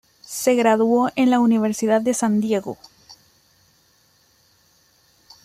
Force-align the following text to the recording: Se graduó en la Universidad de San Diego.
Se 0.25 0.55
graduó 0.55 1.11
en 1.15 1.29
la 1.29 1.39
Universidad 1.39 2.01
de 2.01 2.15
San 2.15 2.39
Diego. 2.41 2.75